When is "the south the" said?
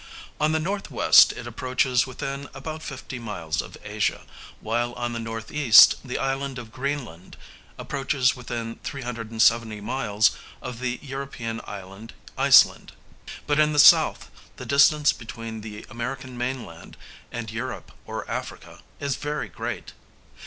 13.73-14.65